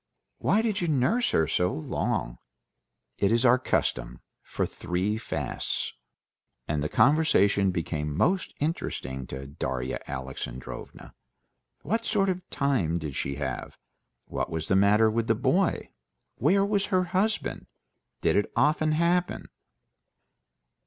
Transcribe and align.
"Why 0.39 0.63
did 0.63 0.81
you 0.81 0.87
nurse 0.87 1.29
her 1.29 1.47
so 1.47 1.71
long?" 1.71 2.39
"It's 3.19 3.45
our 3.45 3.59
custom; 3.59 4.21
for 4.41 4.65
three 4.65 5.19
fasts...." 5.19 5.93
And 6.67 6.81
the 6.81 6.89
conversation 6.89 7.69
became 7.69 8.17
most 8.17 8.51
interesting 8.59 9.27
to 9.27 9.45
Darya 9.45 9.99
Alexandrovna. 10.07 11.13
What 11.83 12.03
sort 12.03 12.29
of 12.29 12.49
time 12.49 12.97
did 12.97 13.15
she 13.15 13.35
have? 13.35 13.77
What 14.25 14.49
was 14.49 14.69
the 14.69 14.75
matter 14.75 15.11
with 15.11 15.27
the 15.27 15.35
boy? 15.35 15.91
Where 16.33 16.65
was 16.65 16.87
her 16.87 17.03
husband? 17.03 17.67
Did 18.21 18.37
it 18.37 18.51
often 18.55 18.93
happen? 18.93 19.49